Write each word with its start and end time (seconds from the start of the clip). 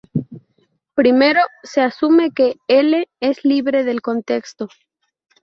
Primero, 0.95 1.41
se 1.61 1.79
asume 1.81 2.31
que 2.33 2.55
L 2.67 3.07
es 3.19 3.45
libre 3.45 3.83
del 3.83 4.01
contexto. 4.01 4.67